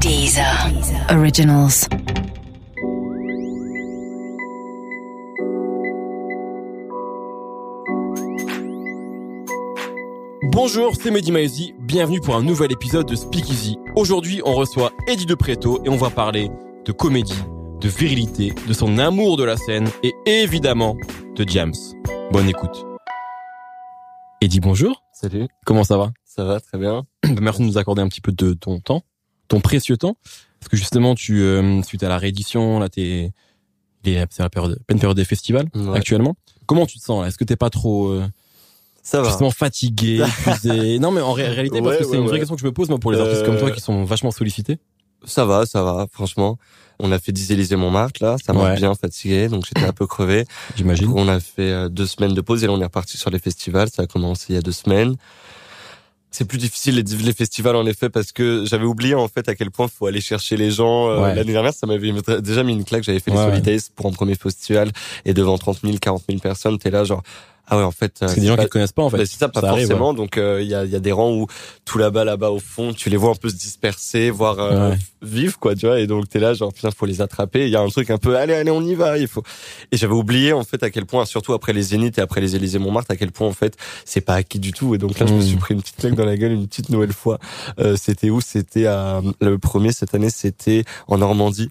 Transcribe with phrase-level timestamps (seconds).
[0.00, 0.44] Deezer.
[1.10, 1.88] Originals.
[10.42, 13.78] Bonjour, c'est Mehdi Maizi, bienvenue pour un nouvel épisode de Speakeasy.
[13.94, 16.50] Aujourd'hui, on reçoit Eddie de Preto et on va parler
[16.84, 17.42] de comédie,
[17.80, 20.96] de virilité, de son amour de la scène et évidemment
[21.34, 21.74] de James.
[22.32, 22.84] Bonne écoute.
[24.40, 25.02] Eddie, bonjour.
[25.12, 26.10] Salut, Comment ça va?
[26.36, 27.04] Ça va très bien.
[27.40, 29.02] Merci de nous accorder un petit peu de ton temps,
[29.48, 30.16] ton précieux temps,
[30.60, 33.32] parce que justement, tu euh, suite à la réédition, là, t'es,
[34.04, 35.96] c'est la période, pleine période des festivals Ouais.
[35.96, 36.36] actuellement.
[36.66, 37.28] Comment tu te sens là?
[37.28, 38.26] Est-ce que t'es pas trop euh,
[39.02, 39.28] Ça va.
[39.28, 40.98] justement fatigué, épuisé?
[40.98, 42.66] Non, mais en ré- réalité, parce Ouais, que c'est ouais, une vraie question que je
[42.66, 44.78] me pose moi pour les artistes comme toi Euh, qui sont vachement sollicités.
[45.24, 46.58] Ça va, ça va, franchement.
[46.98, 48.36] On a fait 10 Élysées Montmartre, là.
[48.44, 48.76] Ça m'a Ouais.
[48.76, 50.44] bien fatigué, donc j'étais un peu crevé.
[50.76, 51.10] J'imagine.
[51.14, 53.38] On a fait euh, deux semaines de pause et là, on est reparti sur les
[53.38, 53.88] festivals.
[53.90, 55.16] Ça a commencé il y a deux semaines.
[56.30, 59.54] C'est plus difficile les, les festivals en effet parce que j'avais oublié en fait à
[59.54, 61.08] quel point faut aller chercher les gens.
[61.08, 61.34] Euh, Ouais.
[61.34, 63.04] L'année dernière, ça m'avait déjà mis une claque.
[63.04, 63.50] J'avais fait Ouais, les.
[63.50, 64.90] Solidays pour un premier festival
[65.24, 67.22] et devant 30 000, 40 000 personnes, t'es là genre
[67.68, 68.20] ah ouais en fait.
[68.22, 69.18] Euh, que des gens pas- qui te connaissent pas en fait.
[69.18, 70.14] Bah, c'est ça, pas arrive, forcément.
[70.14, 71.46] Donc euh, il y, a, il y a des rangs où
[71.84, 74.96] tout là-bas, là-bas au fond, tu les vois un peu se disperser, voire euh, Ouais.
[75.22, 76.00] vivre, quoi, tu vois.
[76.00, 77.64] Et donc t'es là, genre putain, faut les attraper.
[77.66, 79.18] Il y a un truc un peu, allez, allez, on y va.
[79.18, 79.42] Il faut.
[79.92, 82.54] Et j'avais oublié en fait à quel point, surtout après les Zéniths et après les
[82.56, 84.94] Élysées Montmartre, à quel point en fait c'est pas acquis du tout.
[84.94, 85.42] Et donc là, je me Mm.
[85.42, 87.38] suis pris une petite claque dans la gueule une petite nouvelle fois.
[87.80, 88.40] Euh, c'était où?
[88.40, 91.70] C'était à le premier cette année, c'était en Normandie.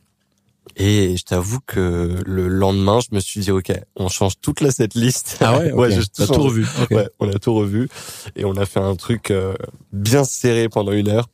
[0.78, 4.72] Et je t'avoue que le lendemain, je me suis dit, ok, on change toute la
[4.72, 5.38] cette liste.
[5.42, 5.90] Ah ouais, ok.
[5.90, 6.48] j'ai T'as tout changé.
[6.48, 6.68] revu.
[6.92, 7.88] Ouais, on a tout revu
[8.36, 9.53] et on a fait un truc euh,
[9.94, 11.28] bien serré pendant une heure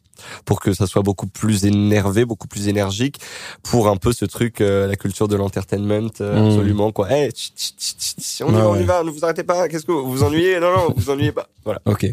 [0.45, 3.19] pour que ça soit beaucoup plus énervé, beaucoup plus énergique,
[3.64, 6.47] pour un peu ce truc, euh, la culture de l'entertainment, euh, Mm.
[6.47, 7.09] absolument quoi.
[7.12, 8.81] Hey, tch, tch, tch, tch, on y Ouais, va, on ouais.
[8.84, 9.67] y va, ne vous arrêtez pas.
[9.67, 10.59] Qu'est-ce que vous vous ennuyez?
[10.59, 11.47] Non, non, vous ennuyez pas.
[11.66, 11.81] Voilà.
[11.86, 12.06] Ok.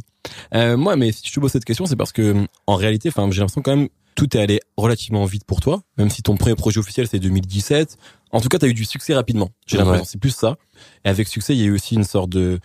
[0.55, 3.29] Euh, moi, mais si je te pose cette question, c'est parce que en réalité, enfin,
[3.31, 6.57] j'ai l'impression quand même tout est allé relativement vite pour toi, même si ton premier
[6.57, 7.97] projet officiel c'est 2017.
[8.33, 9.51] En tout cas, t'as eu du succès rapidement.
[9.67, 10.57] J'ai l'impression, c'est plus ça.
[11.05, 12.59] Et avec succès, il y a eu aussi une sorte de,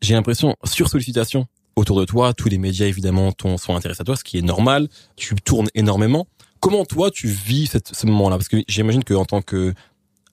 [0.00, 2.32] j'ai l'impression, sursollicitation autour de toi.
[2.34, 4.88] Tous les médias évidemment t'ont- sont intéressés à toi, ce qui est normal.
[5.16, 6.28] Tu tournes énormément.
[6.60, 8.36] Comment toi tu vis cette, ce moment-là?
[8.36, 9.74] Parce que j'imagine que en tant que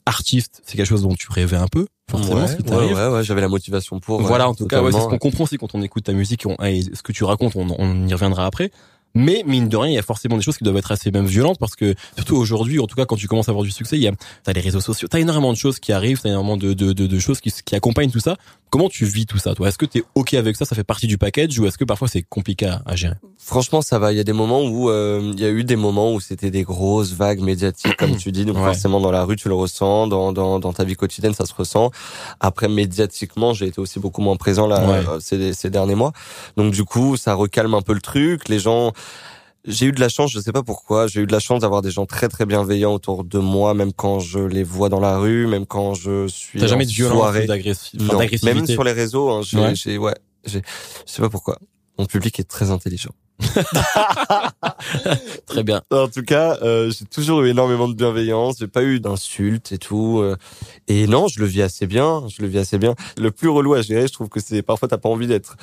[0.05, 2.95] artiste, c'est quelque chose dont tu rêvais un peu, forcément, ouais, ce qui ouais, t'arrive.
[2.95, 4.21] ouais, ouais, j'avais la motivation pour.
[4.21, 6.45] Voilà, en tout cas, ouais, c'est ce qu'on comprend aussi quand on écoute ta musique
[6.45, 8.71] et, on- et ce que tu racontes, on, on y reviendra après.
[9.15, 11.25] Mais mine de rien, il y a forcément des choses qui doivent être assez même
[11.27, 13.95] violentes parce que surtout aujourd'hui, en tout cas quand tu commences à avoir du succès,
[13.95, 14.11] il y a
[14.43, 17.05] t'as les réseaux sociaux, t'as énormément de choses qui arrivent, t'as énormément de, de, de,
[17.05, 18.37] de choses qui, qui accompagnent tout ça.
[18.71, 19.67] Comment tu vis tout ça, toi?
[19.67, 20.65] Est-ce que t'es ok avec ça?
[20.65, 23.13] Ça fait partie du package ou est-ce que parfois c'est compliqué à, à gérer?
[23.37, 24.11] Franchement, ça va.
[24.13, 26.49] Il y a des moments où euh, il y a eu des moments où c'était
[26.49, 28.45] des grosses vagues médiatiques, comme tu dis.
[28.45, 28.63] Donc Ouais.
[28.63, 30.07] forcément, dans la rue, tu le ressens.
[30.07, 31.91] Dans, dans, dans ta vie quotidienne, ça se ressent.
[32.39, 35.07] Après, médiatiquement, j'ai été aussi beaucoup moins présent là Ouais.
[35.07, 36.13] euh, ces, ces derniers mois.
[36.57, 38.49] Donc du coup, ça recalme un peu le truc.
[38.49, 38.91] Les gens.
[39.65, 41.81] J'ai eu de la chance, je sais pas pourquoi, j'ai eu de la chance d'avoir
[41.81, 45.17] des gens très très bienveillants autour de moi, même quand je les vois dans la
[45.17, 49.29] rue, même quand je suis T'as jamais de violence, enfin, d'agressivité même sur les réseaux,
[49.29, 49.73] hein, j'ai, Ouais.
[49.75, 50.61] j'ai, ouais, j'ai,
[51.07, 51.59] je sais pas pourquoi.
[51.97, 53.11] Mon public est très intelligent.
[55.47, 55.81] Très bien.
[55.91, 58.55] En tout cas, euh, j'ai toujours eu énormément de bienveillance.
[58.59, 60.19] J'ai pas eu d'insultes et tout.
[60.21, 60.35] euh,
[60.87, 62.23] et non, je le vis assez bien.
[62.29, 62.95] Je le vis assez bien.
[63.17, 65.55] Le plus relou à gérer, je trouve que c'est parfois t'as pas envie d'être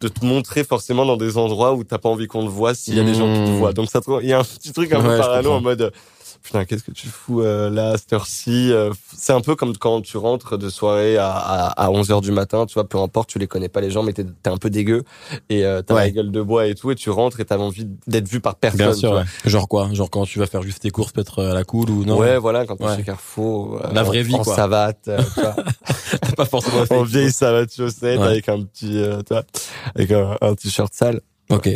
[0.00, 2.94] de te montrer forcément dans des endroits où t'as pas envie qu'on te voit s'il
[2.94, 3.56] y a des gens qui te Mmh.
[3.58, 3.72] voient.
[3.72, 5.56] Donc ça, te- il y a un petit truc un Ouais, peu je parano comprends.
[5.56, 5.92] en mode.
[6.38, 9.54] Euh, Putain, qu'est-ce que tu fous euh, là, à cette heure-ci euh, C'est un peu
[9.54, 12.98] comme quand tu rentres de soirée à, à, à 11h du matin, tu vois, peu
[12.98, 15.02] importe, tu les connais pas les gens, mais t'es es un peu dégueu
[15.50, 16.00] et euh, t'as Ouais.
[16.04, 18.54] la gueule de bois et tout, et tu rentres et t'as envie d'être vu par
[18.54, 18.78] personne.
[18.78, 19.12] Bien tu sûr.
[19.12, 19.24] ouais.
[19.44, 19.88] Genre quoi?
[19.92, 22.16] Genre quand tu vas faire juste tes courses peut-être à la cool ou non?
[22.18, 22.96] Ouais, voilà, quand t'es Ouais.
[22.96, 23.80] chez Carrefour.
[23.84, 24.54] euh, La vraie en- vie, en quoi.
[24.56, 25.40] savate, euh, tu
[26.20, 29.42] T'as pas forcément en vieille savate chaussette avec un petit, euh, tu vois,
[29.94, 31.20] avec un, un t-shirt sale.
[31.50, 31.68] Ok.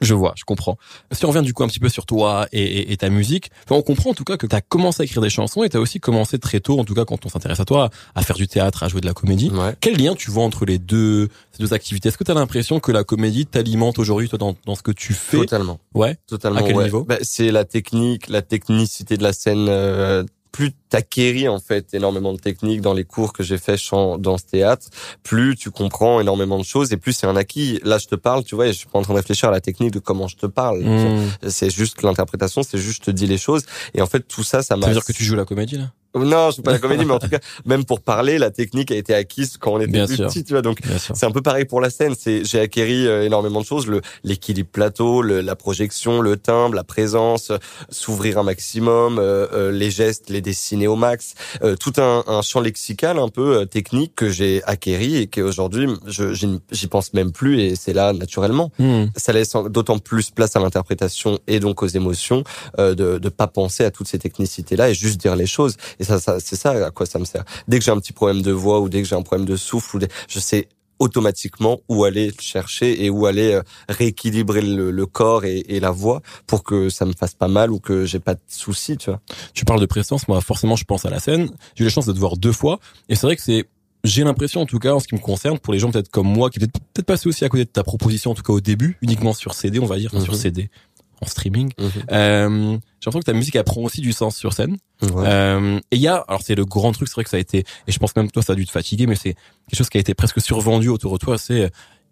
[0.00, 0.76] Je vois, je comprends.
[1.12, 3.50] Si on revient du coup un petit peu sur toi et, et- et ta musique,
[3.64, 5.68] enfin, on comprend en tout cas que tu as commencé à écrire des chansons et
[5.68, 8.22] tu as aussi commencé très tôt, en tout cas quand on s'intéresse à toi, à
[8.22, 9.50] faire du théâtre, à jouer de la comédie.
[9.50, 9.74] Ouais.
[9.80, 12.08] Quel lien tu vois entre les deux, ces deux activités?
[12.10, 14.92] Est-ce que tu as l'impression que la comédie t'alimente aujourd'hui toi dans, dans ce que
[14.92, 15.38] tu fais?
[15.38, 15.78] Totalement.
[15.94, 16.16] Ouais.
[16.28, 16.60] Totalement.
[16.60, 16.84] À quel ouais.
[16.84, 17.04] niveau?
[17.04, 19.66] Bah, C'est la technique, la technicité de la scène.
[19.68, 20.22] euh,
[20.52, 24.38] plus t'acquéris en fait énormément de techniques dans les cours que j'ai fait chant, dans
[24.38, 24.88] ce théâtre,
[25.22, 27.80] plus tu comprends énormément de choses et plus c'est un acquis.
[27.84, 29.52] Là, je te parle, tu vois, et je suis pas en train de réfléchir à
[29.52, 30.82] la technique de comment je te parle.
[30.82, 31.48] Mmh.
[31.48, 33.64] C'est juste l'interprétation, c'est juste je te dis les choses.
[33.94, 34.82] Et en fait, tout ça, ça m'a.
[34.82, 35.92] Ça veut dire que tu joues la comédie là?
[36.14, 38.90] Non, je fais pas la comédie, mais en tout cas, même pour parler, la technique
[38.90, 40.28] a été acquise quand on était Bien plus sûr.
[40.28, 40.62] petit, tu vois.
[40.62, 40.80] Donc,
[41.14, 42.14] c'est un peu pareil pour la scène.
[42.18, 46.74] C'est, j'ai acquéri euh, énormément de choses, le, l'équilibre plateau, le, la projection, le timbre,
[46.74, 47.52] la présence,
[47.90, 52.42] s'ouvrir un maximum, euh, euh, les gestes, les dessiner au max, euh, tout un, un
[52.42, 56.32] champ lexical un peu technique que j'ai acquéri et qu'aujourd'hui, je,
[56.70, 58.70] j'y pense même plus et c'est là naturellement.
[58.78, 59.06] Hmm.
[59.16, 62.44] Ça laisse d'autant plus place à l'interprétation et donc aux émotions
[62.78, 65.76] euh, de de pas penser à toutes ces technicités là et juste dire les choses.
[66.00, 67.44] Et ça, ça c'est ça à quoi ça me sert.
[67.68, 69.56] Dès que j'ai un petit problème de voix ou dès que j'ai un problème de
[69.56, 70.68] souffle, ou dès- je sais
[71.00, 75.90] automatiquement où aller chercher et où aller euh, rééquilibrer le, le corps et, et la
[75.92, 79.10] voix pour que ça me fasse pas mal ou que j'ai pas de soucis, tu
[79.10, 79.20] vois.
[79.54, 81.50] Tu parles de présence, moi forcément je pense à la scène.
[81.76, 83.66] J'ai eu la chance de te voir deux fois et c'est vrai que c'est
[84.04, 86.28] j'ai l'impression en tout cas en ce qui me concerne pour les gens peut-être comme
[86.28, 88.60] moi qui peut-être peut-être passé aussi à côté de ta proposition en tout cas au
[88.60, 90.34] début uniquement sur CD on va dire enfin, sur.
[90.36, 90.70] CD
[91.20, 91.72] en streaming.
[91.78, 94.76] Euh, j'ai l'impression que ta musique elle prend aussi du sens sur scène.
[95.02, 97.40] Euh, et il y a, alors c'est le grand truc, c'est vrai que ça a
[97.40, 99.78] été, et je pense même que toi ça a dû te fatiguer, mais c'est quelque
[99.78, 101.68] chose qui a été presque survendu autour de toi, c'est euh,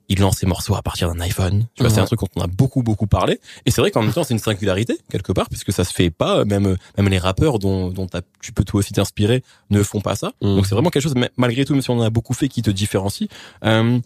[0.09, 1.67] il lance ses morceaux à partir d'un iPhone.
[1.75, 3.41] Tu vois, c'est un truc dont on a beaucoup beaucoup parlé.
[3.65, 6.11] Et c'est vrai qu'en même temps c'est une singularité quelque part, puisque ça se fait
[6.11, 6.45] pas.
[6.45, 8.07] Même même les rappeurs dont dont
[8.41, 10.33] tu peux toi aussi t'inspirer ne font pas ça.
[10.43, 10.57] Mhm.
[10.57, 12.63] Donc c'est vraiment quelque chose, malgré tout, même si on en a beaucoup fait, qui
[12.63, 13.29] te différencie.
[13.65, 13.99] Euh,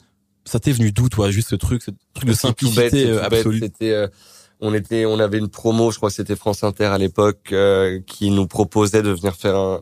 [0.44, 3.61] ça t'est venu d'où toi, juste ce truc, ce truc de simplicité euh, absolue?
[3.61, 4.08] C'était, euh,
[4.60, 8.00] on était, on avait une promo, je crois que c'était France Inter à l'époque, euh,
[8.06, 9.80] qui nous proposait de venir faire un,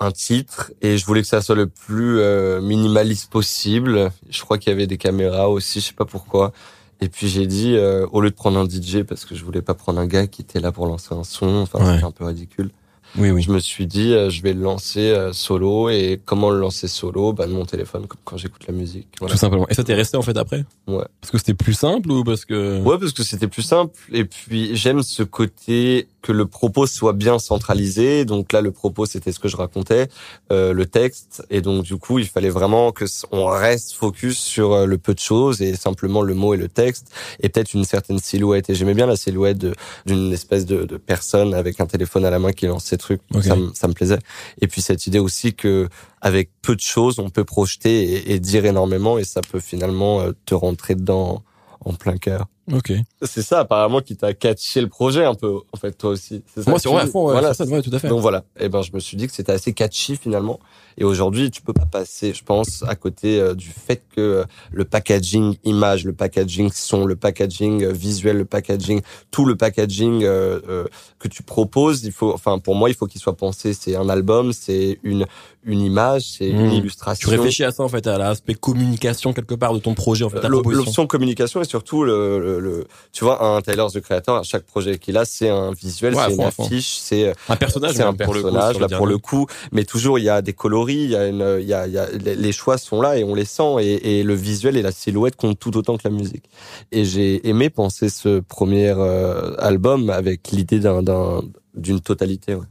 [0.00, 4.10] un, un titre, et je voulais que ça soit le plus euh, minimaliste possible.
[4.30, 6.52] Je crois qu'il y avait des caméras aussi, je sais pas pourquoi.
[7.00, 9.62] Et puis j'ai dit, euh, au lieu de prendre un DJ, parce que je voulais
[9.62, 11.94] pas prendre un gars qui était là pour lancer un son, enfin Ouais.
[11.94, 12.70] c'était un peu ridicule.
[13.18, 13.42] Oui, oui.
[13.42, 16.88] Je me suis dit, euh, je vais le lancer euh, solo, et comment le lancer
[16.88, 17.32] solo?
[17.32, 19.08] Bah de mon téléphone, comme quand j'écoute la musique.
[19.20, 19.34] Voilà.
[19.34, 19.68] Tout simplement.
[19.68, 20.64] Et ça t'est resté en fait après?
[20.86, 21.04] Ouais.
[21.20, 23.94] Parce que c'était plus simple ou parce que Ouais, parce que c'était plus simple.
[24.12, 28.24] Et puis, j'aime ce côté que le propos soit bien centralisé.
[28.24, 30.08] Donc là, le propos, c'était ce que je racontais,
[30.50, 31.44] euh, le texte.
[31.50, 35.14] Et donc, du coup, il fallait vraiment que on reste focus sur euh, le peu
[35.14, 38.70] de choses et simplement le mot et le texte et peut-être une certaine silhouette.
[38.70, 39.66] Et j'aimais bien la silhouette
[40.06, 43.20] d'une espèce de, de personne avec un téléphone à la main qui ses trucs.
[43.34, 43.42] Ok.
[43.44, 44.18] Ça, me- ça me plaisait.
[44.60, 45.88] Et puis, cette idée aussi que
[46.20, 50.20] avec peu de choses, on peut projeter et, et dire énormément et ça peut finalement
[50.20, 51.42] euh, te rentrer dedans
[51.84, 52.46] en plein cœur.
[52.72, 52.92] Ok.
[53.22, 56.42] C'est ça, apparemment, qui t'a catché le projet un peu, en fait, toi aussi.
[56.54, 57.54] C'est ça Moi, c'est tu dis fond, ouais, Voilà.
[57.54, 58.08] scène, ouais, tout à fait.
[58.08, 58.44] Donc voilà.
[58.60, 60.60] Et ben, je me suis dit que c'était assez catchy finalement.
[60.98, 64.44] Et aujourd'hui, tu peux pas passer, je pense, à côté euh, du fait que euh,
[64.70, 69.00] le packaging image, le packaging son, le packaging euh, visuel, le packaging,
[69.30, 70.84] tout le packaging euh, euh,
[71.18, 73.72] que tu proposes, il faut, enfin, pour moi, il faut qu'il soit pensé.
[73.72, 75.26] C'est un album, c'est une
[75.64, 76.56] une image, c'est Mmh.
[76.64, 77.30] une Tu illustration.
[77.30, 80.42] réfléchis à ça en fait, à l'aspect communication quelque part de ton projet en fait.
[80.48, 84.64] L'option communication et surtout le, le, le- tu vois un Tyler the Creator à chaque
[84.64, 88.06] projet qu'il a c'est un visuel Ouais, c'est une affiche c'est Un personnage, c'est un
[88.06, 89.46] le coup, personnage là pour le coup.
[89.72, 91.92] Mais toujours il y a des coloris il y a une il y a, il
[91.92, 93.76] y a les choix sont là et on les sent.
[93.80, 96.44] Et, et le visuel et la silhouette comptent tout autant que la musique.
[96.90, 101.42] Et j'ai aimé penser ce premier euh, album avec l'idée d'un d'un
[101.74, 102.66] d'une totalité ouais.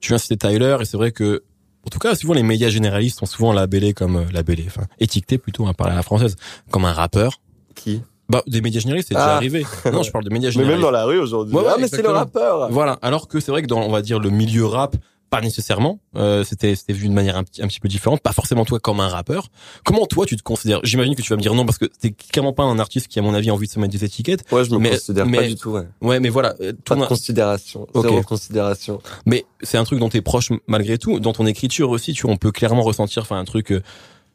[0.00, 1.42] Tu viens citer Tyler et c'est vrai que
[1.84, 5.36] en tout cas, souvent les médias généralistes sont souvent labellés comme euh, labellés, enfin étiquetés
[5.36, 6.36] plutôt, parler à la française,
[6.70, 7.40] comme un rappeur.
[7.74, 8.02] qui?
[8.28, 9.36] Bah, des médias généralistes, c'est déjà Ah.
[9.36, 9.64] arrivé.
[9.92, 10.76] Non, je parle de médias mais généralistes.
[10.76, 12.98] même dans la rue aujourd'hui Ouais, ouais, ah mais c'est le rappeur Voilà.
[13.02, 14.96] Alors que c'est vrai que dans, on va dire, le milieu rap,
[15.28, 15.98] pas nécessairement.
[16.14, 18.20] Euh, c'était c'était vu de manière un, petit- un petit peu différente.
[18.20, 19.48] Pas forcément toi comme un rappeur.
[19.82, 20.80] Comment toi tu te considères?
[20.82, 23.18] J'imagine que tu vas me dire non parce que t'es clairement pas un artiste qui
[23.18, 24.44] à mon avis a envie de se mettre des étiquettes.
[24.52, 26.54] ouais je me Mais- considère pas mais- du tout ouais Ouais, mais voilà.
[26.60, 28.02] euh, pas de considération Ok.
[28.08, 31.18] zéro considération Mais c'est un truc dont t'es proche malgré tout.
[31.18, 33.72] Dans ton écriture aussi, tu on peut clairement ressentir, enfin un truc.
[33.72, 33.80] euh,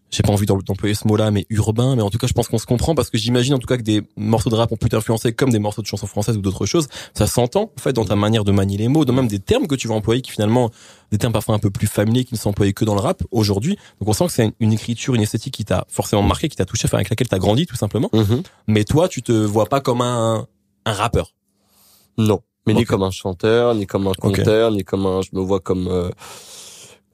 [0.10, 1.96] j'ai pas envie d'em- d'employer ce mot-là, mais urbain.
[1.96, 3.78] Mais en tout cas, je pense qu'on se comprend parce que j'imagine en tout cas
[3.78, 6.42] que des morceaux de rap ont pu t'influencer comme des morceaux de chansons françaises ou
[6.42, 6.88] d'autres choses.
[7.14, 9.68] Ça s'entend en fait dans ta manière de manier les mots, dans même des termes
[9.68, 10.70] que tu vas employer qui finalement
[11.12, 13.22] des termes parfois un peu plus familiers qui ne sont employés que dans le rap
[13.32, 13.78] aujourd'hui.
[14.00, 16.66] Donc on sent que c'est une, écriture, une esthétique qui t'a forcément marqué, qui t'a
[16.66, 18.10] touché, enfin avec laquelle t'as grandi tout simplement.
[18.14, 18.44] Mhm.
[18.68, 20.48] Mais toi, tu te vois pas comme un
[20.86, 21.34] un rappeur.
[22.18, 25.22] Non, mais ni comme un chanteur, ni comme un conteur, ni comme un.
[25.22, 26.10] Je me vois comme euh,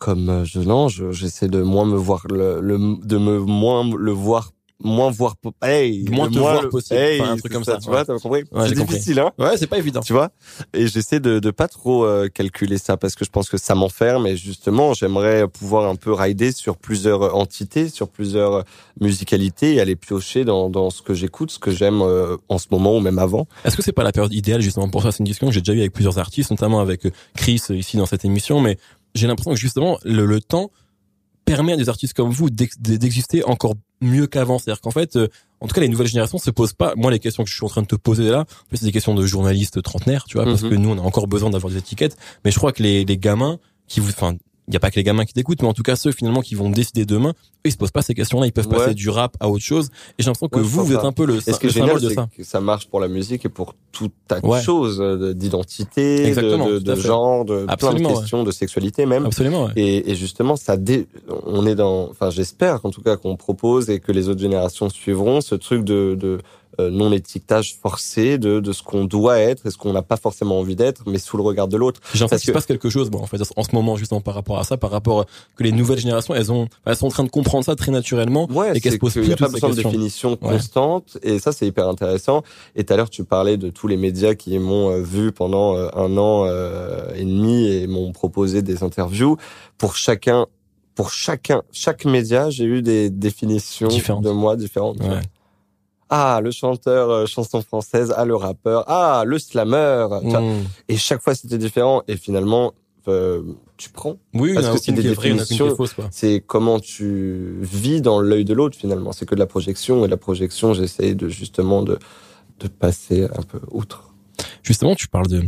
[0.04, 2.78] comme euh, je non, je- j'essaie de moins me voir le, le
[3.14, 4.52] de me moins le voir
[4.86, 7.88] moins voir hey, Moins te voir le- possible, hey, enfin, un truc comme ça, tu
[7.88, 7.94] ouais.
[7.96, 8.44] vois t'as compris?
[8.52, 8.96] Ouais, c'est compris.
[8.96, 10.02] difficile hein Ouais, c'est pas évident.
[10.02, 10.30] tu vois?
[10.74, 13.76] Et j'essaie de de pas trop euh, calculer ça parce que je pense que ça
[13.76, 18.66] m'enferme et justement j'aimerais pouvoir un peu rider sur plusieurs entités sur plusieurs
[19.00, 22.68] musicalités et aller piocher dans dans ce que j'écoute ce que j'aime euh, en ce
[22.72, 25.12] moment ou même avant Est-ce que c'est pas la période idéale justement pour ça?
[25.14, 27.76] C'est une discussion que j'ai déjà eu avec plusieurs artistes, notamment avec euh, Chris euh,
[27.76, 28.78] ici dans cette émission, mais
[29.16, 30.72] j'ai l'impression que justement le, le temps
[31.46, 34.60] permet à des artistes comme vous d'ex- d'exister encore mieux qu'avant.
[34.60, 35.28] C'est-à-dire qu'en fait, euh,
[35.60, 36.94] en tout cas, les nouvelles générations se posent pas.
[36.96, 38.86] Moi, les questions que je suis en train de te poser là, en fait, c'est
[38.86, 40.70] des questions de journalistes trentenaires, tu vois, parce Mhm.
[40.70, 42.18] que nous, on a encore besoin d'avoir des étiquettes.
[42.46, 44.36] Mais je crois que les, les gamins, qui vous, enfin,
[44.68, 46.42] il n'y a pas que les gamins qui t'écoutent, mais en tout cas ceux finalement
[46.42, 47.34] qui vont décider demain, eux,
[47.66, 48.78] ils se posent pas ces questions-là, ils peuvent Ouais.
[48.78, 49.90] passer du rap à autre chose.
[50.18, 52.10] Et j'ai l'impression que Ouais, vous, vous êtes un peu le, ce le symbole de
[52.10, 52.28] ça.
[52.38, 54.62] que ça marche pour la musique et pour tout tas de Ouais.
[54.62, 59.26] choses, euh, d'identité, de, de, genre, de Absolument, plein de questions, de sexualité même.
[59.26, 59.70] Absolument.
[59.76, 61.08] Et, et justement, ça dé...
[61.46, 64.90] on est dans, enfin, j'espère qu'en tout cas qu'on propose et que les autres générations
[64.90, 66.40] suivront ce truc de, de
[66.80, 70.60] non étiquetage forcé de, de ce qu'on doit être et ce qu'on n'a pas forcément
[70.60, 72.00] envie d'être, mais sous le regard de l'autre.
[72.14, 74.22] J'ai l'impression qu'il se que- passe quelque chose, bon, en fait, en ce moment, justement,
[74.22, 75.26] par rapport à ça, par rapport
[75.56, 78.48] que les nouvelles générations, elles ont, elles sont en train de comprendre ça très naturellement.
[78.52, 80.54] Ouais, Et qu'elles se posent qu'il plus n'y a pas besoin de définition Ouais.
[80.54, 82.44] constante et ça c'est hyper intéressant.
[82.76, 85.76] Et tout à l'heure tu parlais de tous les médias qui m'ont euh, vu pendant
[85.76, 89.38] euh, un an euh, et demi et m'ont proposé des interviews
[89.78, 90.48] pour chacun.
[90.96, 93.88] Pour chacun, chaque média, j'ai eu des définitions
[94.22, 95.00] de moi différentes.
[95.00, 95.22] Ouais.
[96.16, 100.08] Ah, le chanteur euh, chanson française, ah le rappeur, ah le slammer.
[100.22, 100.46] Mmh.
[100.88, 102.04] Et chaque fois c'était différent.
[102.08, 102.74] Et finalement,
[103.08, 103.42] euh,
[103.78, 104.18] tu prends.
[104.36, 105.76] Oui, Parce que c'est des définitions.
[106.12, 109.12] c'est comment tu vis dans l'œil de l'autre finalement.
[109.12, 111.98] C'est que de la projection et la projection, j'essaie de justement de
[112.60, 114.14] de passer un peu outre.
[114.62, 115.44] Justement, tu parles de,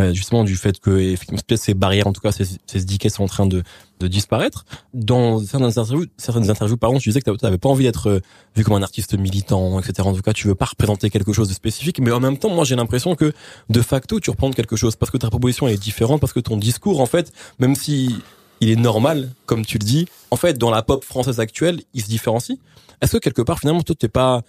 [0.00, 3.24] euh, justement du fait que effectivement, ces barrières, en tout cas ces, ces étiquettes sont
[3.24, 3.62] en train de,
[4.00, 4.64] de disparaître.
[4.94, 8.20] Dans certaines interviews, certaines interviews, pardon, tu disais que tu n'avais pas envie d'être euh,
[8.56, 10.08] vu comme un artiste militant, etc.
[10.08, 12.50] En tout cas, tu veux pas représenter quelque chose de spécifique, mais en même temps,
[12.50, 13.32] moi, j'ai l'impression que
[13.68, 16.56] de facto, tu reprends quelque chose parce que ta proposition est différente, parce que ton
[16.56, 18.16] discours, en fait, même si
[18.60, 22.02] il est normal, comme tu le dis, en fait, dans la pop française actuelle, il
[22.02, 22.58] se différencie.
[23.00, 24.42] Est-ce que quelque part, finalement, toi, t'es pas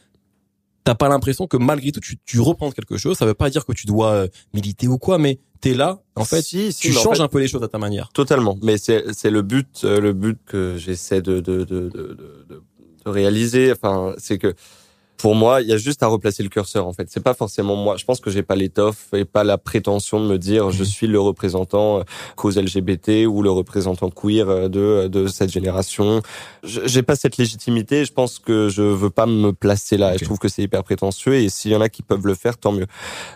[0.84, 3.66] T'as pas l'impression que malgré tout tu, tu reprends quelque chose, ça veut pas dire
[3.66, 6.98] que tu dois euh, militer ou quoi, mais t'es là, en fait, si, si, tu
[6.98, 8.10] en changes fait, un peu les choses à ta manière.
[8.14, 8.58] totalement.
[8.64, 12.46] Mais c'est c'est le but euh, le but que j'essaie de de, de de de
[12.48, 12.62] de
[13.06, 13.72] réaliser.
[13.72, 14.56] Enfin, c'est que
[15.22, 17.08] pour moi, il y a juste à replacer le curseur en fait.
[17.10, 17.96] C'est pas forcément moi.
[17.98, 20.86] Je pense que j'ai pas l'étoffe et pas la prétention de me dire je Mhm.
[20.86, 22.04] suis le représentant euh,
[22.36, 26.22] cause LGBT ou le représentant queer euh, de de cette génération.
[26.64, 28.04] J'ai pas cette légitimité.
[28.06, 30.18] Je pense que je veux pas me placer là.
[30.18, 31.36] Je trouve que c'est hyper prétentieux.
[31.36, 32.88] Et s'il y en a qui peuvent le faire, tant mieux.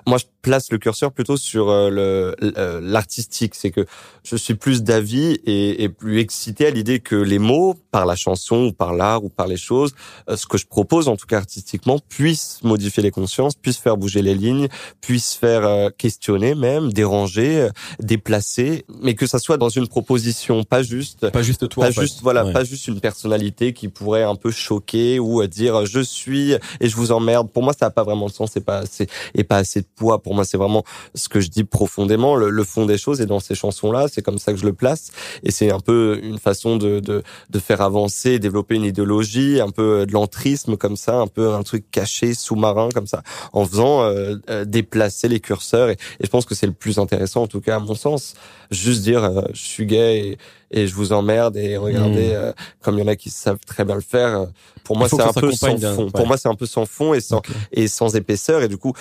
[0.08, 3.54] Moi, je place le curseur plutôt sur euh, le euh, l'artistique.
[3.56, 3.86] C'est que
[4.24, 8.16] je suis plus d'avis et, et plus excité à l'idée que les mots, par la
[8.16, 9.94] chanson ou par l'art ou par les choses,
[10.30, 11.42] euh, ce que je propose en tout cas
[11.76, 14.68] artistiquement, puissent modifier les consciences, puissent faire bouger les lignes,
[15.02, 20.64] puissent faire euh, questionner même, déranger, euh, déplacer, mais que ça soit dans une proposition,
[20.64, 21.88] pas juste Pas juste toi.
[21.88, 22.02] pas fait.
[22.02, 22.54] juste voilà Ouais.
[22.54, 26.60] pas juste une personnalité qui pourrait un peu choquer ou euh, dire je suis et
[26.90, 29.44] je vous emmerde pour moi ça a pas vraiment de sens c'est pas assez et
[29.44, 30.84] pas assez de poids pour moi c'est vraiment
[31.16, 34.08] ce que je dis profondément le, le fond des choses et dans ces chansons là
[34.12, 35.10] c'est comme ça que je le place
[35.44, 39.70] et c'est un peu une façon de, de de faire avancer développer une idéologie un
[39.72, 44.04] peu de l'entrisme comme ça un peu un truc caché sous-marin comme ça en faisant
[44.04, 45.90] euh, euh, déplacer les curseurs.
[45.90, 48.36] Et, et je pense que c'est le plus intéressant en tout cas à mon sens.
[48.72, 50.38] Juste dire euh, je suis gay et,
[50.72, 52.36] et je vous emmerde et regardez Mm.
[52.36, 54.40] euh, comme il y en a qui savent très bien le faire.
[54.42, 54.46] Euh,
[54.84, 56.06] pour moi c'est un peu sans fond.
[56.06, 56.12] ouais.
[56.12, 57.42] pour moi c'est un peu sans fond et sans
[57.72, 58.62] et sans épaisseur.
[58.64, 58.94] Et du coup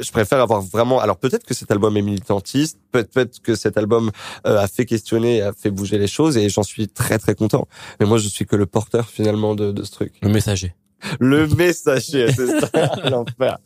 [0.00, 3.76] je préfère avoir vraiment alors peut-être que cet album est militantiste peut-être peut-être que cet
[3.78, 4.10] album
[4.46, 7.66] euh, a fait questionner a fait bouger les choses et j'en suis très très content.
[7.98, 10.14] Mais moi je suis que le porteur finalement de, de ce truc.
[10.22, 10.74] Le messager.
[11.18, 12.68] Le messager c'est ça
[13.10, 13.58] l'enfer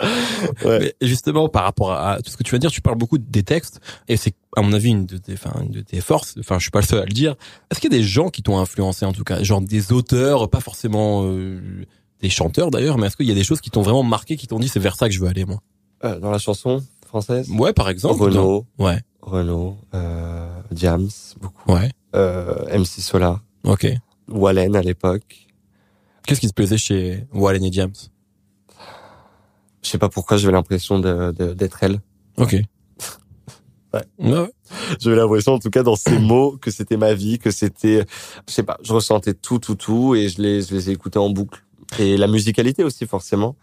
[0.64, 0.78] ouais.
[0.80, 3.42] Mais justement, par rapport à, tout ce que tu vas dire, tu parles beaucoup des
[3.42, 6.34] textes, et c'est, à mon avis, une de tes, enfin, une de tes forces.
[6.38, 7.34] Enfin, je suis pas le seul à le dire.
[7.70, 10.48] Est-ce qu'il y a des gens qui t'ont influencé, en tout cas, genre des auteurs,
[10.48, 11.60] pas forcément euh,
[12.20, 14.46] des chanteurs d'ailleurs, mais est-ce qu'il y a des choses qui t'ont vraiment marqué, qui
[14.46, 15.60] t'ont dit c'est vers ça que je veux aller, moi?
[16.04, 17.48] Euh, dans la chanson française?
[17.50, 18.22] Ouais, par exemple.
[18.22, 21.08] Renaud Ouais, Renaud euh, Diams
[21.40, 21.90] beaucoup ouais.
[22.14, 23.86] euh, MC Solar Ok.
[24.28, 25.43] Wallen à l'époque
[26.26, 27.92] Qu'est-ce qui te plaisait chez Wallen et James?
[29.82, 32.00] Je sais pas pourquoi j'avais l'impression de- de- d'être elle
[32.36, 32.56] Ok.
[33.92, 34.02] Ouais.
[34.18, 34.50] ouais.
[34.98, 38.04] J'avais l'impression, en tout cas, dans ces mots, que c'était ma vie, que c'était,
[38.48, 41.20] je sais pas, je ressentais tout, tout, tout, et je les, je les ai écoutés
[41.20, 41.62] en boucle.
[42.00, 43.54] Et la musicalité aussi, forcément,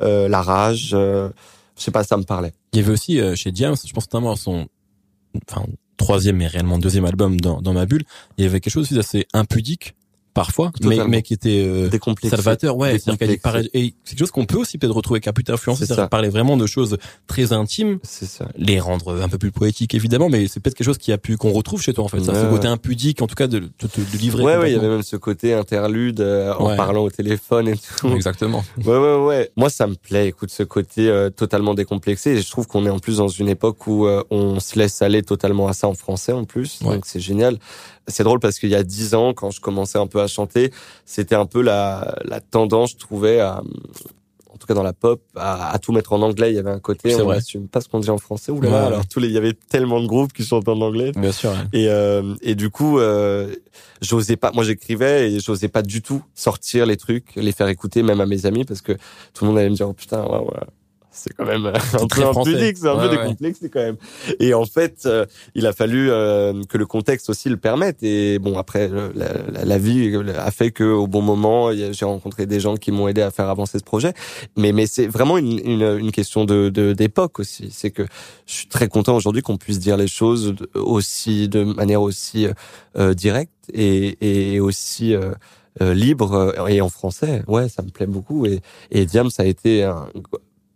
[0.00, 1.28] euh, la rage, euh,
[1.76, 2.52] je sais pas, ça me parlait.
[2.72, 4.68] Il y avait aussi euh, chez James, je pense notamment à son
[5.48, 5.64] enfin,
[5.96, 8.04] troisième et réellement deuxième album dans, dans ma bulle,
[8.38, 9.96] il y avait quelque chose d'assez impudique
[10.34, 11.08] parfois, mais, Totalement.
[11.10, 12.36] mais qui était euh, Décomplexé.
[12.36, 12.76] salvateur.
[12.76, 15.44] Ouais, c'est-à-dire paraît- et c'est quelque chose qu'on peut aussi peut-être retrouver, qui a pu
[15.44, 16.08] t'influencer, C'est c'est-à-dire ça.
[16.08, 16.96] parler vraiment de choses
[17.26, 18.48] très intimes, C'est ça.
[18.56, 21.36] les rendre un peu plus poétiques évidemment, mais c'est peut-être quelque chose qui a pu
[21.36, 23.66] qu'on retrouve chez toi en fait, ça, ce côté impudique, en tout cas de, de,
[23.82, 24.44] de, de livrer.
[24.44, 26.76] Ouais, ouais, il y avait même ce côté interlude euh, en Ouais.
[26.76, 28.08] parlant au téléphone et tout.
[28.14, 28.64] Exactement.
[28.84, 29.50] Ouais, ouais, ouais.
[29.56, 30.28] Moi, ça me plaît.
[30.28, 32.30] Écoute, ce côté euh, totalement décomplexé.
[32.30, 35.02] Et je trouve qu'on est en plus dans une époque où euh, on se laisse
[35.02, 36.80] aller totalement à ça en français en plus.
[36.82, 36.94] Ouais.
[36.94, 37.58] Donc c'est génial.
[38.10, 40.72] C'est drôle parce qu'il y a dix ans, quand je commençais un peu à chanter,
[41.04, 43.62] c'était un peu la, la tendance, je trouvais, à,
[44.60, 46.52] tout cas dans la pop, à, à tout mettre en anglais.
[46.52, 48.52] Il y avait un côté, on n'assume pas ce qu'on dit en français.
[48.52, 48.76] Ou là, Ouais.
[48.76, 51.12] alors tous les, il y avait tellement de groupes qui chantaient en anglais.
[51.16, 51.48] Bien sûr.
[51.50, 51.56] ouais.
[51.72, 53.54] Et, euh, et du coup, euh,
[54.02, 54.52] j'osais pas.
[54.52, 58.26] Moi, j'écrivais et j'osais pas du tout sortir les trucs, les faire écouter même à
[58.26, 58.92] mes amis parce que
[59.32, 60.66] tout le monde allait me dire oh, putain, ouais, ouais.
[61.12, 63.22] C'est quand même un peu impudique, c'est un Ouais, peu ouais.
[63.22, 63.96] décomplexé quand même.
[64.38, 65.26] Et en fait, euh,
[65.56, 68.02] il a fallu euh, que le contexte aussi le permette.
[68.02, 69.10] Et bon, après, la,
[69.52, 73.08] la- la vie a fait que au bon moment, j'ai rencontré des gens qui m'ont
[73.08, 74.12] aidé à faire avancer ce projet.
[74.56, 77.70] Mais mais c'est vraiment une, une, une question de de- d'époque aussi.
[77.72, 78.04] C'est que
[78.46, 82.52] je suis très content aujourd'hui qu'on puisse dire les choses aussi de manière aussi euh,
[82.96, 85.32] euh, directe et, et aussi euh,
[85.82, 87.42] euh, libre euh, et en français.
[87.48, 88.46] Ouais, ça me plaît beaucoup.
[88.46, 88.60] Et,
[88.92, 90.06] et Diam, ça a été un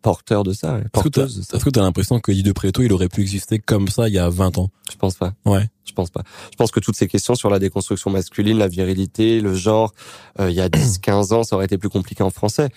[0.05, 1.21] porteur de ça, Est-ce que
[1.57, 4.19] est-ce que t'as l'impression que de Preto, il aurait pu exister comme ça il y
[4.19, 4.69] a 20 ans?
[4.93, 5.33] Je pense pas.
[5.47, 5.67] Ouais.
[5.87, 6.23] Je pense pas.
[6.53, 9.95] Je pense que toutes ces questions sur la déconstruction masculine, la virilité, le genre,
[10.41, 12.69] euh, il y a 10, 15 ans, ça aurait été plus compliqué en français.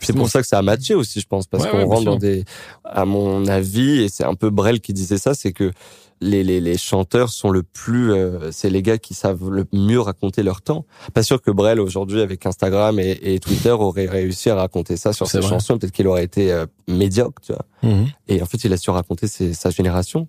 [0.00, 2.04] C'est pour ça que ça a matché aussi, je pense, parce Ouais, qu'on ouais, rentre
[2.04, 2.44] dans des,
[2.84, 5.72] à mon avis, et c'est un peu Brel qui disait ça, c'est que
[6.20, 10.00] les, les, les chanteurs sont le plus, euh, c'est les gars qui savent le mieux
[10.00, 10.84] raconter leur temps.
[11.14, 15.12] Pas sûr que Brel aujourd'hui avec Instagram et, et Twitter aurait réussi à raconter ça
[15.12, 15.48] sur ses vrai.
[15.48, 15.78] chansons.
[15.78, 17.64] Peut-être qu'il aurait été euh, médiocre, tu vois.
[17.82, 18.06] Mhm.
[18.28, 20.26] Et en fait, il a su raconter ses- sa génération.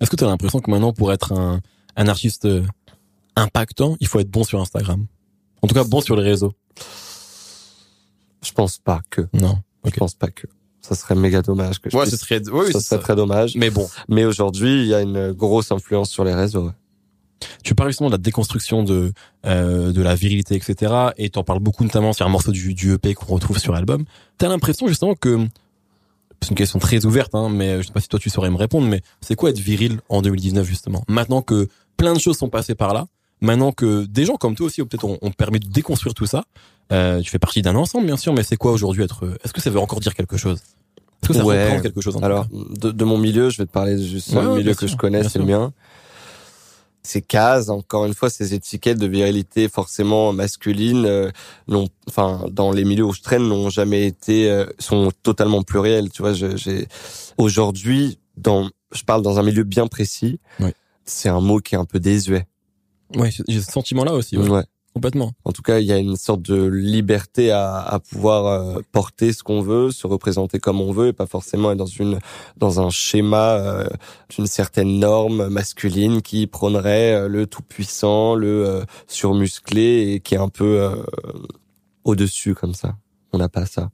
[0.00, 1.60] Est-ce que tu as l'impression que maintenant, pour être un,
[1.96, 2.62] un artiste euh,
[3.36, 5.06] impactant, il faut être bon sur Instagram?
[5.62, 6.52] En tout cas, bon sur les réseaux
[8.44, 9.22] Je pense pas que.
[9.32, 9.58] Non.
[9.84, 9.92] Ok.
[9.94, 10.46] Je pense pas que.
[10.80, 12.98] Ça serait méga dommage que je Ouais, puisse- ce serait, oui, ça c'est serait ça.
[12.98, 13.54] très dommage.
[13.56, 16.66] Mais bon, Mais aujourd'hui, il y a une grosse influence sur les réseaux.
[16.66, 16.72] ouais.
[17.64, 19.12] tu parles justement de la déconstruction de
[19.46, 20.92] euh, de la virilité, etc.
[21.18, 24.04] Et t'en parles beaucoup notamment sur un morceau du, du EP qu'on retrouve sur l'album.
[24.38, 25.46] T'as l'impression justement que
[26.40, 28.56] c'est une question très ouverte, hein, mais je sais pas si toi tu saurais me
[28.56, 28.86] répondre.
[28.88, 31.04] Mais c'est quoi être viril en 2019 justement?
[31.08, 33.06] Maintenant que plein de choses sont passées par là,
[33.40, 36.44] maintenant que des gens comme toi aussi peut-être ont, ont permis de déconstruire tout ça.
[36.90, 39.60] Euh, tu fais partie d'un ensemble bien sûr, mais c'est quoi aujourd'hui être Est-ce que
[39.60, 40.58] ça veut encore dire quelque chose?
[41.22, 41.66] Est-ce que ça Ouais.
[41.68, 44.56] reprend quelque chose en Alors, de, de mon milieu, je vais te parler Ouais, ouais,
[44.56, 45.72] milieu que sûr, je connais, c'est le mien.
[47.04, 51.30] Ces cases, encore une fois, ces étiquettes de virilité forcément masculine, euh,
[51.66, 56.10] n'ont, enfin, dans les milieux où je traîne, n'ont jamais été, euh, sont totalement pluriels.
[56.10, 56.86] Tu vois, j'ai
[57.38, 60.38] aujourd'hui, dans, je parle dans un milieu bien précis.
[60.60, 60.74] Ouais.
[61.04, 62.46] C'est un mot qui est un peu désuet.
[63.16, 64.64] Ouais, j'ai ce sentiment-là aussi, ouais, Ouais.
[64.94, 65.32] Complètement.
[65.44, 69.32] En tout cas, il y a une sorte de liberté à, à pouvoir euh, porter
[69.32, 72.18] ce qu'on veut, se représenter comme on veut, et pas forcément être dans une
[72.56, 73.88] dans un schéma euh,
[74.28, 80.34] d'une certaine norme masculine qui prônerait euh, le tout puissant, le euh, surmusclé et qui
[80.34, 81.02] est un peu euh,
[82.04, 82.96] au dessus comme ça.
[83.32, 83.90] On n'a pas ça.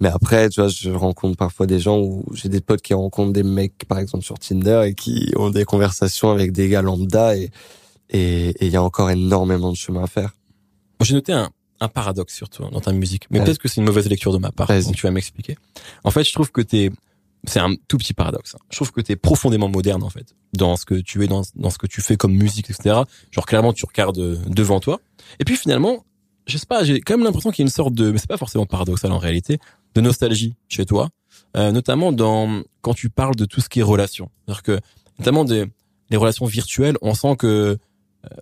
[0.00, 3.32] Mais après, tu vois, je rencontre parfois des gens où j'ai des potes qui rencontrent
[3.32, 7.36] des mecs, par exemple sur Tinder, et qui ont des conversations avec des gars lambda,
[7.36, 7.50] et
[8.10, 10.32] et et il y a encore énormément de chemin à faire.
[11.02, 13.44] J'ai noté un, un paradoxe sur toi dans ta musique, mais Ouais.
[13.44, 14.68] peut-être que c'est une mauvaise lecture de ma part.
[14.68, 15.56] Donc tu vas m'expliquer.
[16.04, 16.90] En fait, je trouve que t'es,
[17.44, 18.54] c'est un tout petit paradoxe.
[18.54, 18.58] hein.
[18.70, 21.70] Je trouve que t'es profondément moderne en fait dans ce que tu es, dans, dans
[21.70, 23.00] ce que tu fais comme musique, etc.
[23.30, 25.00] Genre clairement tu regardes euh, devant toi.
[25.38, 26.04] Et puis finalement,
[26.46, 28.28] je sais pas, j'ai quand même l'impression qu'il y a une sorte de, mais c'est
[28.28, 29.58] pas forcément paradoxal en réalité,
[29.94, 31.08] de nostalgie chez toi,
[31.56, 34.30] euh, notamment dans quand tu parles de tout ce qui est relation.
[34.46, 34.80] C'est-à-dire que
[35.18, 35.64] notamment des
[36.10, 37.78] les relations virtuelles, on sent que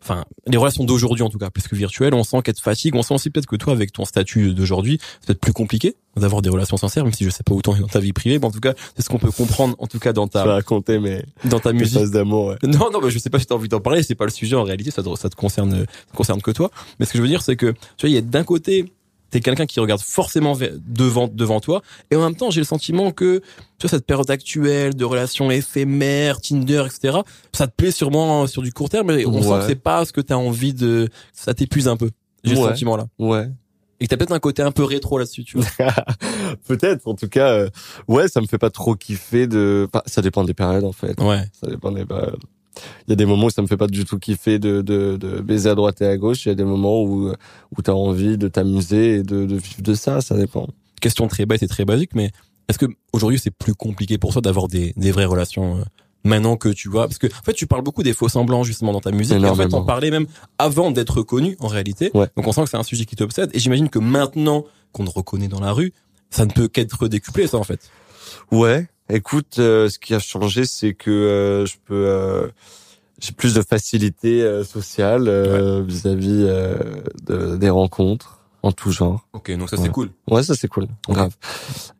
[0.02, 2.94] enfin les relations d'aujourd'hui en tout cas plus que virtuelles on sent qu'elle te fatigue
[2.96, 6.42] on sent aussi peut-être que toi avec ton statut d'aujourd'hui c'est peut-être plus compliqué d'avoir
[6.42, 8.50] des relations sincères même si je sais pas es dans ta vie privée mais en
[8.50, 11.60] tout cas c'est ce qu'on peut comprendre en tout cas dans ta raconter mes, dans
[11.60, 12.46] ta musique d'amour.
[12.46, 12.56] Ouais.
[12.62, 14.56] non, non, mais je sais pas si t'as envie d'en parler, c'est pas le sujet
[14.56, 16.70] en réalité, ça te, ça te concerne, ça te concerne que toi.
[16.98, 18.92] Mais ce que je veux dire, c'est que, tu vois, il y a d'un côté,
[19.30, 23.10] t'es quelqu'un qui regarde forcément devant, devant toi, et en même temps, j'ai le sentiment
[23.12, 23.40] que,
[23.78, 27.18] tu vois, cette période actuelle de relations éphémères, Tinder, etc.,
[27.52, 29.58] ça te plaît sûrement sur du court terme, mais on sent Ouais.
[29.60, 32.10] que c'est pas ce que t'as envie de, ça t'épuise un peu.
[32.44, 32.68] J'ai ce Ouais.
[32.68, 33.06] sentiment-là.
[33.18, 33.48] Ouais.
[34.00, 35.66] Et que t'as peut-être un côté un peu rétro là-dessus, tu vois.
[36.68, 37.08] Peut-être.
[37.08, 37.68] En tout cas, euh,
[38.06, 39.88] ouais, ça me fait pas trop kiffer de.
[39.92, 41.20] Enfin, ça dépend des périodes en fait.
[41.20, 41.42] Ouais.
[41.60, 42.38] Ça dépend des périodes.
[43.06, 45.16] Il y a des moments où ça me fait pas du tout kiffer de, de,
[45.16, 46.46] de baiser à droite et à gauche.
[46.46, 49.82] Il y a des moments où où t'as envie de t'amuser et de, de vivre
[49.82, 50.20] de ça.
[50.20, 50.68] Ça dépend.
[51.00, 52.30] Question très bête et très basique, mais
[52.68, 55.82] est-ce que aujourd'hui c'est plus compliqué pour toi d'avoir des, des vraies relations euh,
[56.24, 57.06] maintenant que tu vois?
[57.06, 59.40] Parce que en fait, tu parles beaucoup des faux semblants justement dans ta musique.
[59.40, 60.26] Et en fait, t'en parlais même
[60.58, 62.10] avant d'être connu en réalité.
[62.14, 62.26] Ouais.
[62.36, 63.50] Donc on sent que c'est un sujet qui t'obsède.
[63.54, 65.92] Et j'imagine que maintenant qu'on te reconnaît dans la rue,
[66.30, 67.90] ça ne peut qu'être décuplé, ça en fait.
[68.50, 68.88] Ouais.
[69.10, 72.06] Écoute, euh, ce qui a changé, c'est que euh, je peux.
[72.06, 72.48] euh,
[73.20, 76.76] j'ai plus de facilité euh, sociale euh, vis-à-vis euh,
[77.26, 78.38] de, des rencontres.
[78.62, 79.26] en tout genre.
[79.32, 80.10] Ok, donc ça c'est cool.
[80.30, 81.34] Ouais, ça c'est cool, grave.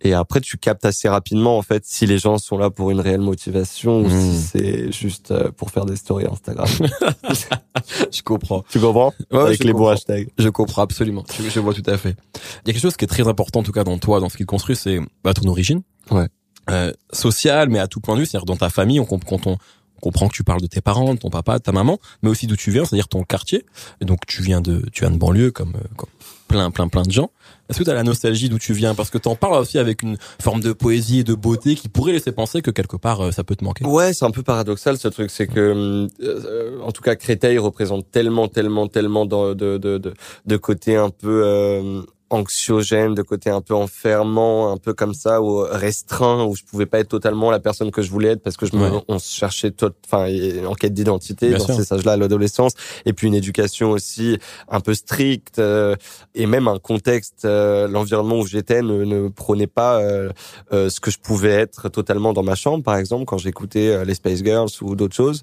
[0.01, 3.01] Et après, tu captes assez rapidement en fait si les gens sont là pour une
[3.01, 6.69] réelle motivation ou si c'est juste euh, pour faire des stories Instagram.
[8.13, 8.65] Je comprends.
[8.69, 9.13] tu comprends?
[9.33, 9.93] Ouais, Avec les bons comprends.
[9.93, 10.29] hashtags.
[10.39, 11.25] Je comprends absolument.
[11.37, 12.17] Je, je vois tout à fait.
[12.65, 14.29] Il y a quelque chose qui est très important en tout cas dans toi, dans
[14.29, 15.83] ce qui te construit, c'est bah, ton origine.
[16.11, 16.29] Ouais.
[16.71, 20.29] Euh, sociale, mais à tout point de vue, c'est-à-dire dans ta famille, on, on comprend
[20.29, 22.57] que tu parles de tes parents, de ton papa, de ta maman, mais aussi d'où
[22.57, 23.65] tu viens, c'est-à-dire ton quartier.
[24.01, 26.11] Et donc tu viens de, tu viens de banlieue comme, euh, comme
[26.47, 27.31] plein, plein, plein de gens.
[27.69, 28.95] Est-ce que tu as la nostalgie d'où tu viens?
[28.95, 31.89] Parce que tu en parles aussi avec une forme de poésie et de beauté qui
[31.89, 33.85] pourrait laisser penser que quelque part euh, ça peut te manquer.
[33.85, 38.11] Ouais, c'est un peu paradoxal ce truc, c'est que euh, en tout cas Créteil représente
[38.11, 40.15] tellement, tellement, tellement de de de de,
[40.47, 45.41] de côté un peu euh, anxiogène, de côté un peu enfermant, un peu comme ça,
[45.43, 48.57] ou restreint, où je pouvais pas être totalement la personne que je voulais être parce
[48.57, 49.03] que je me, Ouais.
[49.09, 50.27] on se cherchait tout, enfin,
[50.67, 51.75] en quête d'identité dans sûr.
[51.75, 52.73] ces âges-là, l'adolescence,
[53.07, 54.39] et puis une éducation aussi
[54.69, 55.97] un peu stricte, euh,
[56.35, 60.31] et même un contexte, euh, l'environnement où j'étais ne, ne prônait pas euh,
[60.73, 64.05] euh, ce que je pouvais être totalement dans ma chambre, par exemple, quand j'écoutais euh,
[64.05, 65.43] les Space Girls ou d'autres choses.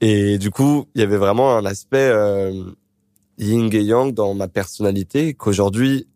[0.00, 2.52] Et du coup, il y avait vraiment un aspect euh,
[3.38, 6.06] yin et yang dans ma personnalité qu'aujourd'hui,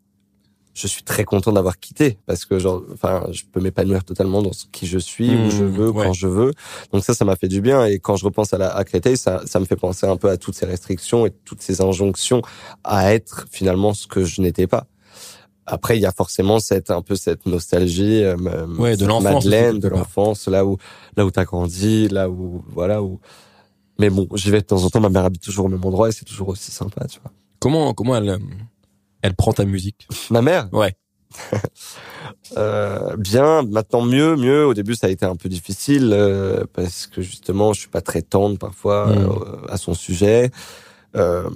[0.74, 4.52] je suis très content d'avoir quitté parce que genre, enfin, je peux m'épanouir totalement dans
[4.52, 6.04] ce qui je suis, où je veux, ouais.
[6.04, 6.52] quand je veux.
[6.92, 7.86] Donc ça, ça m'a fait du bien.
[7.86, 10.28] Et quand je repense à, la, à Créteil, ça, ça me fait penser un peu
[10.28, 12.42] à toutes ces restrictions et toutes ces injonctions
[12.82, 14.88] à être finalement ce que je n'étais pas.
[15.66, 18.36] Après, il y a forcément cette un peu cette nostalgie, euh,
[18.76, 20.76] Ouais, de l'enfance Madeleine, de l'enfance, là où
[21.16, 23.20] là où t'as grandi, là où voilà où.
[23.98, 25.00] Mais bon, j'y vais de temps en temps.
[25.00, 27.32] Ma mère habite toujours au même endroit et c'est toujours aussi sympa, tu vois.
[27.60, 28.38] Comment, comment elle, euh,
[29.24, 30.68] elle prend ta musique Ma mère.
[30.72, 30.94] Ouais.
[32.56, 34.64] Euh, bien, maintenant mieux, mieux.
[34.66, 38.00] Au début, ça a été un peu difficile euh, parce que justement, je suis pas
[38.02, 39.18] très tendre parfois Mm.
[39.18, 40.50] euh, à son sujet.
[41.16, 41.48] Euh,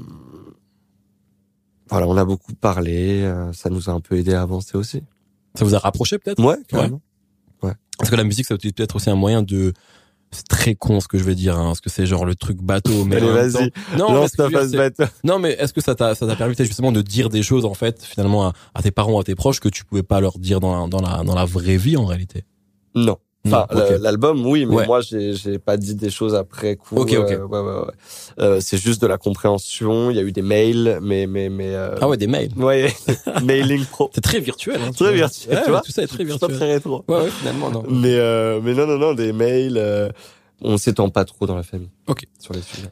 [1.89, 3.23] voilà, on a beaucoup parlé.
[3.23, 5.03] euh, ça nous a un peu aidé à avancer aussi.
[5.55, 6.43] Ça vous a rapproché peut-être?
[6.43, 7.01] Ouais, carrément.
[7.99, 9.73] Parce que la musique, ça peut être aussi un moyen de...
[10.31, 12.59] C'est très con ce que je vais dire, hein, parce que c'est genre le truc
[12.61, 15.05] bateau, mais Allez, vas-y, Non, lance ta face bateau.
[15.25, 17.75] Non, mais est-ce que ça t'a ça t'a permis justement de dire des choses en
[17.75, 20.61] fait finalement à, à tes parents, à tes proches que tu pouvais pas leur dire
[20.61, 22.45] dans la dans la dans la vraie vie en réalité?
[22.95, 23.17] Non.
[23.49, 24.87] Non, Enfin, l'album, oui, mais Ouais.
[24.87, 26.97] moi, j'ai, pas dit des choses après coup.
[26.97, 27.31] Ok, ok.
[27.33, 27.93] euh, ouais, ouais, ouais.
[28.41, 30.11] Euh, c'est juste de la compréhension.
[30.11, 31.75] Il y a eu des mails, mais, mais, mais.
[31.75, 32.51] euh, Ah ouais, des mails.
[32.57, 32.93] Ouais,
[33.45, 34.11] mailing pro.
[34.15, 34.81] C'est très virtuel.
[34.83, 35.81] Hein, Très virtuel, tu vois.
[35.81, 36.57] Tout ça est très pas virtuel.
[36.57, 37.05] très rétro.
[37.09, 37.85] Ouais, ouais, finalement non.
[37.89, 39.77] Mais, euh, mais non, non, non, des mails.
[39.77, 40.09] euh,
[40.61, 41.91] on s'étend pas trop dans la famille.
[42.09, 42.25] Ok.
[42.39, 42.89] Sur les sujets.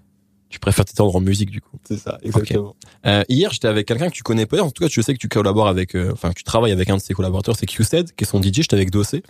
[0.57, 1.77] Tu préfères t'étendre en musique du coup.
[1.87, 2.75] C'est ça, exactement.
[3.05, 4.65] Euh, hier, j'étais avec quelqu'un que tu connais peut-être.
[4.65, 6.89] En tout cas, tu sais que tu collabores avec, euh, enfin, que tu travailles avec
[6.89, 8.63] un de ses collaborateurs, c'est QSED, qui est son DJ.
[8.63, 9.23] J'étais avec Dossé.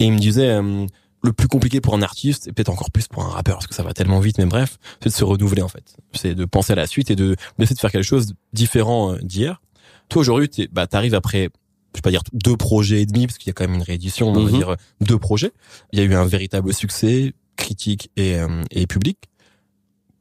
[0.00, 0.84] Et il me disait, euh,
[1.22, 3.74] le plus compliqué pour un artiste, et peut-être encore plus pour un rappeur, parce que
[3.76, 5.94] ça va tellement vite, mais bref, c'est de se renouveler, en fait.
[6.12, 9.12] C'est de penser à la suite et de, d'essayer de faire quelque chose de différent
[9.14, 9.62] euh, d'hier.
[10.08, 11.50] Toi, aujourd'hui, t'es, bah, t'arrives après,
[11.94, 13.82] je vais pas dire deux projets et demi, parce qu'il y a quand même une
[13.84, 14.56] réédition, on va Mhm.
[14.58, 15.52] dire euh, deux projets.
[15.92, 19.16] Il y a eu un véritable succès, critique et, euh, et public.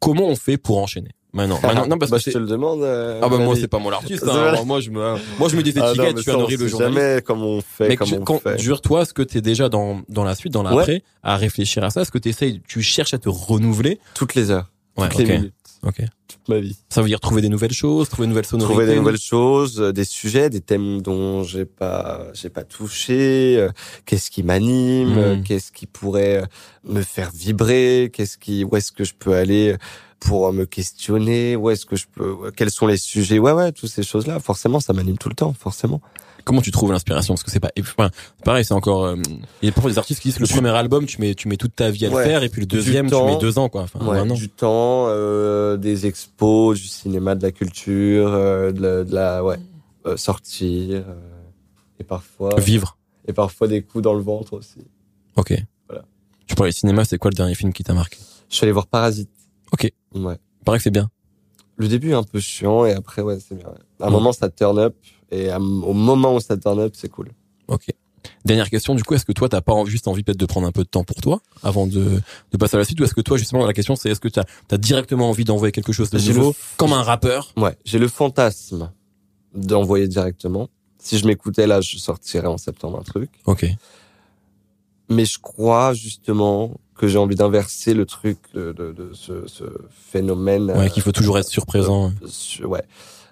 [0.04, 1.10] Comment on fait pour enchaîner?
[1.36, 2.84] Maintenant, maintenant, non, parce bah, que je te le demande.
[2.84, 4.52] euh, ah bah moi c'est pas moi l'artiste C'est hein.
[4.52, 4.66] vrai.
[4.66, 7.22] moi je me moi je mets des Ah je suis ça, un horrible journaliste jamais
[7.26, 8.60] comment on fait, mais comment tu- on quand fait.
[8.60, 11.84] jure toi est-ce que tu es déjà dans dans la suite dans l'après à réfléchir
[11.84, 12.02] à ça?
[12.02, 14.00] Est-ce que tu essayes tu cherches à te renouveler?
[14.14, 16.78] Toutes les heures, ouais toutes les ok minutes, ok toute ma vie.
[16.90, 19.80] ça veut dire trouver des nouvelles choses trouver de nouvelles sonorités trouver des nouvelles choses,
[19.80, 23.70] euh, des sujets, des thèmes dont j'ai pas j'ai pas touché, euh,
[24.06, 26.44] qu'est-ce qui m'anime, euh, qu'est-ce qui pourrait
[26.84, 29.76] me faire vibrer, qu'est-ce qui où est-ce que je peux aller
[30.20, 33.40] pour me questionner, où est-ce que je peux quels sont les sujets.
[33.40, 36.02] Ouais ouais, toutes ces choses-là, forcément ça m'anime tout le temps, forcément.
[36.44, 37.34] Comment tu trouves l'inspiration?
[37.34, 38.10] Parce que c'est pas enfin,
[38.44, 39.16] pareil c'est encore euh,
[39.62, 41.48] il y a parfois des artistes qui disent que le premier album tu mets tu
[41.48, 43.70] mets toute ta vie à le faire et puis le deuxième tu mets deux ans
[43.70, 44.34] quoi enfin Ouais, un an.
[44.34, 49.44] du temps, euh, des expos, du cinéma, de la culture, euh, de, la, de la
[49.44, 49.58] ouais,
[50.18, 51.04] sortir
[52.00, 54.80] et parfois vivre et parfois des coups dans le ventre aussi.
[55.36, 55.54] ok
[55.88, 56.04] Voilà.
[56.48, 58.18] tu parlais cinéma c'est quoi le dernier film qui t'a marqué?
[58.50, 59.30] Je suis allé voir Parasite.
[59.72, 59.92] Ok.
[60.14, 60.38] Ouais.
[60.66, 61.10] paraît que c'est bien
[61.84, 63.68] Le début est un peu chiant et après ouais c'est bien.
[64.00, 64.14] À un Mm.
[64.14, 64.96] moment ça turn up
[65.32, 67.30] et à- au moment où ça turn up c'est cool.
[67.68, 67.88] Ok.
[68.46, 70.66] Dernière question, du coup, est-ce que toi, t'as pas envie- juste envie peut-être de prendre
[70.66, 73.14] un peu de temps pour toi avant de, de passer à la suite ou est-ce
[73.14, 76.10] que toi, justement, la question c'est est-ce que t'as as directement envie d'envoyer quelque chose
[76.10, 78.92] de nouveau, le- comme un rappeur Ouais, j'ai le fantasme
[79.54, 80.70] d'envoyer directement.
[81.00, 83.30] Si je m'écoutais là, je sortirais en septembre un truc.
[83.46, 83.66] Ok.
[85.10, 89.64] mais je crois justement que j'ai envie d'inverser le truc de, de, de ce, ce
[90.12, 90.72] phénomène.
[90.72, 92.12] Ouais, euh, qu'il faut toujours être surprésent.
[92.28, 92.84] sur- ouais.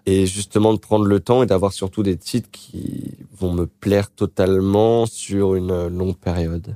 [0.07, 4.09] Et justement de prendre le temps et d'avoir surtout des titres qui vont me plaire
[4.11, 6.75] totalement sur une longue période.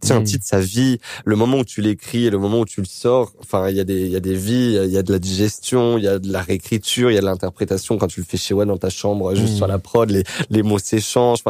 [0.00, 0.24] c'est un Mm.
[0.24, 3.32] titre, sa vie, le moment où tu l'écris et le moment où tu le sors,
[3.40, 5.18] enfin, il y a des, il y a des vies, il y a de la
[5.18, 8.26] digestion, il y a de la réécriture, il y a de l'interprétation quand tu le
[8.26, 9.56] fais chez One dans ta chambre, juste Mm.
[9.56, 11.42] sur la prod, les, les mots s'échangent.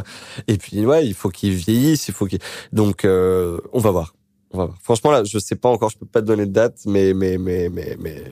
[0.47, 2.39] Et puis, ouais, il faut qu'il vieillisse, il faut qu'il,
[2.73, 4.15] donc, euh, on va voir.
[4.53, 4.79] On va voir.
[4.83, 7.39] Franchement, là, je sais pas encore, je peux pas te donner de date, mais, mais,
[7.39, 8.25] mais, mais, mais,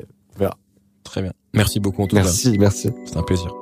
[1.05, 1.33] Très bien.
[1.55, 2.22] Merci beaucoup en tout cas.
[2.22, 2.90] merci, merci.
[3.05, 3.55] C'est un plaisir.